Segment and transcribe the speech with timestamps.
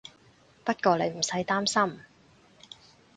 [0.63, 1.99] 不過你唔使擔心